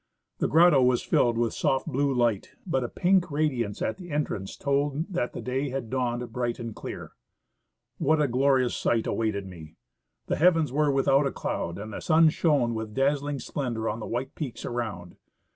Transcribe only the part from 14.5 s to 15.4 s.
around.